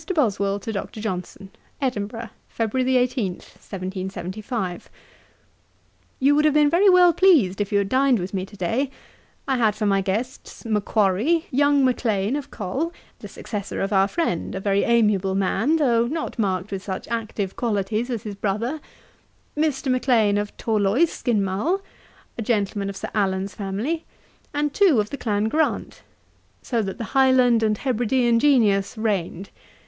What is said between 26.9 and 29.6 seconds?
the Highland and Hebridean genius reigned.